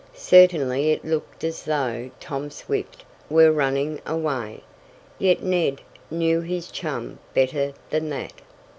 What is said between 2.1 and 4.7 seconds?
Tom Swift were running away.